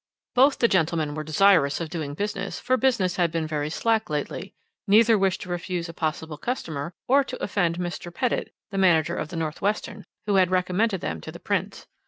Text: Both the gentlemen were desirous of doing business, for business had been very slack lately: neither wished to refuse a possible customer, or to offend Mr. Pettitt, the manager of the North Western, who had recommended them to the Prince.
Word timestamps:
Both 0.33 0.57
the 0.57 0.67
gentlemen 0.67 1.13
were 1.13 1.23
desirous 1.23 1.79
of 1.79 1.91
doing 1.91 2.15
business, 2.15 2.59
for 2.59 2.75
business 2.75 3.17
had 3.17 3.31
been 3.31 3.45
very 3.45 3.69
slack 3.69 4.09
lately: 4.09 4.55
neither 4.87 5.15
wished 5.15 5.41
to 5.41 5.49
refuse 5.49 5.87
a 5.89 5.93
possible 5.93 6.37
customer, 6.39 6.95
or 7.07 7.23
to 7.23 7.37
offend 7.37 7.77
Mr. 7.77 8.11
Pettitt, 8.11 8.51
the 8.71 8.79
manager 8.79 9.15
of 9.15 9.27
the 9.27 9.35
North 9.37 9.61
Western, 9.61 10.05
who 10.25 10.37
had 10.37 10.49
recommended 10.49 11.01
them 11.01 11.21
to 11.21 11.31
the 11.31 11.39
Prince. 11.39 11.85